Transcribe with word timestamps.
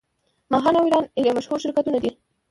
ماهان 0.51 0.75
او 0.77 0.83
ایران 0.83 1.05
ایر 1.17 1.27
مشهور 1.37 1.59
شرکتونه 1.63 1.97
دي. 2.03 2.11